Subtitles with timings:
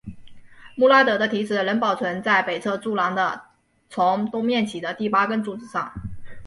[0.77, 3.43] 穆拉德的题词仍保存在北侧柱廊的
[3.87, 5.93] 从东面起的第八根柱子上。